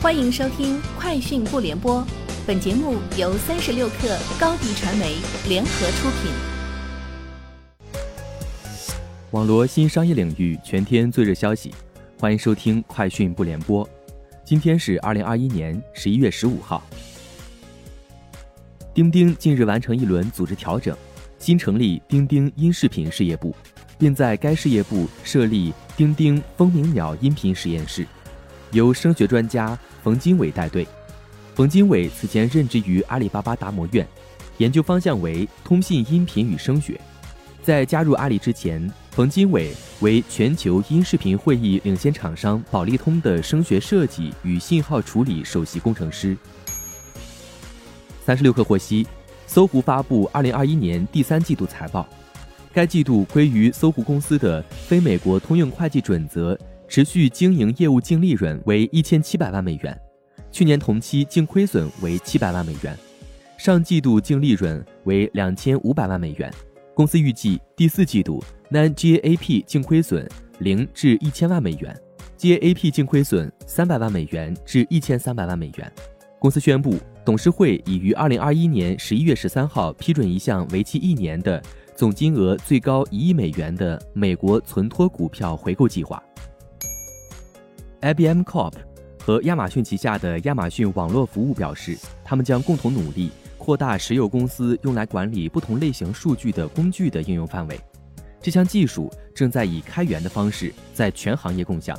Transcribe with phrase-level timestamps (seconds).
[0.00, 2.00] 欢迎收听《快讯不联播》，
[2.46, 5.16] 本节目由三十六克高低传媒
[5.48, 6.30] 联合出品。
[9.32, 11.74] 网罗新商业领域全天最热消息，
[12.20, 13.84] 欢迎收听《快讯不联播》。
[14.44, 16.80] 今天是二零二一年十一月十五号。
[18.94, 20.96] 钉钉近日完成一轮组织调整，
[21.40, 23.52] 新成立钉钉音视频事业部，
[23.98, 28.06] 并在该事业部设立钉钉风鸣鸟音频实验室。
[28.72, 29.76] 由声学专家
[30.08, 30.88] 冯金伟带队。
[31.54, 34.08] 冯金伟此前任职于阿里巴巴达摩院，
[34.56, 36.98] 研究方向为通信音频与声学。
[37.62, 46.34] 在加入阿里之前，冯金伟为全球音视频会议领先厂商宝利通的声学设计与信号处理首席工程师。
[48.24, 49.06] 三十六氪获悉，
[49.46, 52.08] 搜狐发布二零二一年第三季度财报，
[52.72, 56.58] 该季度归于搜狐公司的非美国通用会计准则。
[56.88, 59.96] 持续经营业务净利润为一千七百万美元，
[60.50, 62.96] 去年同期净亏损为七百万美元，
[63.58, 66.50] 上季度净利润为两千五百万美元。
[66.94, 70.26] 公司预计第四季度 Non-GAAP 净亏损
[70.60, 71.94] 零至一千万美元
[72.38, 75.92] ，GAAP 净亏损三百万美元至一千三百万美元。
[76.40, 81.62] 公司宣布，董事会已于二零二一年十一月十三号批准一项为期一年的、
[81.94, 86.22] 总金额最高一亿美元的美国存托股票回购计划。
[88.00, 88.74] IBM Corp
[89.24, 97.78] 和亚马逊旗下的亚马逊网络服务表示，他们将共同努力扩大石油公司用来管理不同类型数据的工具的应用范围。
[98.40, 101.98] 这项技术正在以开源的方式在全行业共享，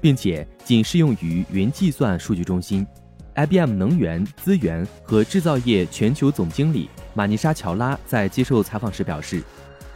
[0.00, 2.86] 并且仅适用于云计算数据中心。
[3.34, 9.42] IBM 能源资源和制造业全球总经理马尼莎·乔拉在接受采访时表示，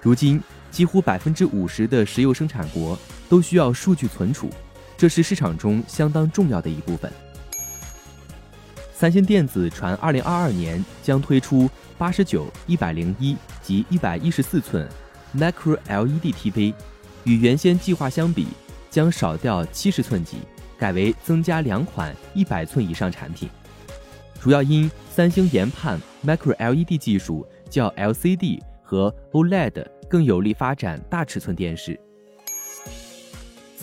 [0.00, 2.96] 如今几乎百分之五十的石油生产国
[3.28, 4.48] 都需要数据存储。
[5.02, 7.10] 这是市场中相当重要的一部分。
[8.94, 14.88] 三星电子传，二零二二年将推出八十九、一百零一及一百一十四寸
[15.36, 16.72] Macro LED TV，
[17.24, 18.46] 与原先计划相比，
[18.92, 20.36] 将少掉七十寸级，
[20.78, 23.50] 改为增加两款一百寸以上产品。
[24.40, 31.98] 主要因三星研判 Macro LED 技术较 LCD 和 OLED 更有利发展大尺寸电视。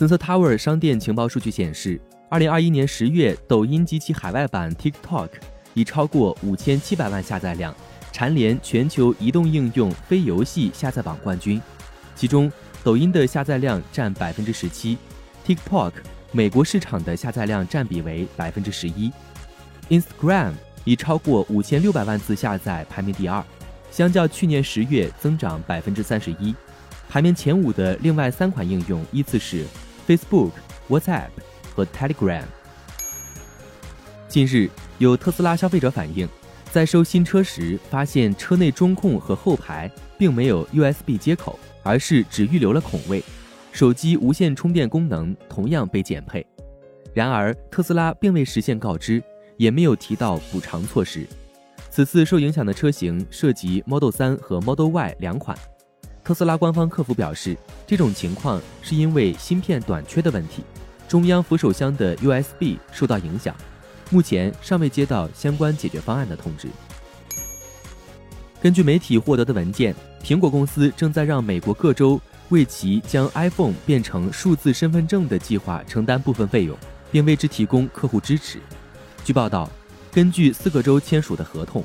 [0.00, 2.00] Sensor Tower 商店情报数据显示，
[2.30, 5.28] 二零二一年十月，抖音及其海外版 TikTok
[5.74, 7.74] 已超过五千七百万下载量，
[8.10, 11.60] 蝉联全球移动应用非游戏下载榜冠军。
[12.16, 12.50] 其中，
[12.82, 14.96] 抖音的下载量占百分之十七
[15.46, 15.92] ，TikTok
[16.32, 19.12] 美国市场的下载量占比为百分之十一。
[19.90, 23.44] Instagram 已超过五千六百万次下载，排名第二，
[23.90, 26.54] 相较去年十月增长百分之三十一。
[27.06, 29.66] 排名前五的另外三款应用依次是。
[30.10, 30.50] Facebook、
[30.88, 31.28] WhatsApp
[31.72, 32.42] 和 Telegram。
[34.26, 36.28] 近日，有特斯拉消费者反映，
[36.72, 39.88] 在收新车时发现车内中控和后排
[40.18, 43.22] 并没有 USB 接口，而是只预留了孔位。
[43.70, 46.44] 手机无线充电功能同样被减配。
[47.14, 49.22] 然而，特斯拉并未实现告知，
[49.56, 51.24] 也没有提到补偿措施。
[51.88, 55.56] 此次受影响的车型涉及 Model 3和 Model Y 两款。
[56.30, 57.58] 特斯拉官方客服表示，
[57.88, 60.62] 这种情况是因为芯片短缺的问题，
[61.08, 63.52] 中央扶手箱的 USB 受到影响，
[64.10, 66.68] 目前尚未接到相关解决方案的通知。
[68.62, 69.92] 根据媒体获得的文件，
[70.22, 72.20] 苹果公司正在让美国各州
[72.50, 76.78] 为其将 iPhone 变成数字身份证的计划承担部分费用，
[77.10, 78.60] 并为之提供客户支持。
[79.24, 79.68] 据报道，
[80.12, 81.84] 根据四个州签署的合同。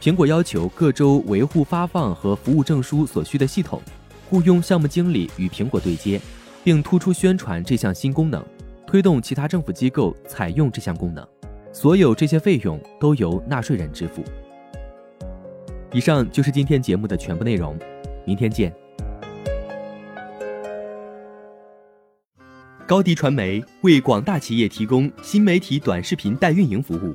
[0.00, 3.82] 苹果要求各州维护发放和服务证书所需的系统，
[4.30, 6.18] 雇佣项目经理与苹果对接，
[6.64, 8.42] 并突出宣传这项新功能，
[8.86, 11.26] 推动其他政府机构采用这项功能。
[11.70, 14.24] 所有这些费用都由纳税人支付。
[15.92, 17.78] 以上就是今天节目的全部内容，
[18.24, 18.74] 明天见。
[22.86, 27.14] 高迪传媒为广大企业提供新媒体短视频代运营服务。